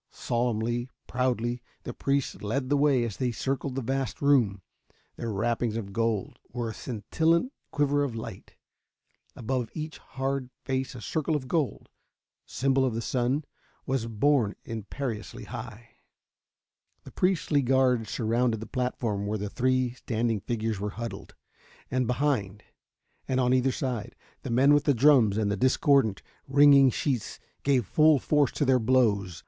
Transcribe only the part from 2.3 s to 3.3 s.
lead the way as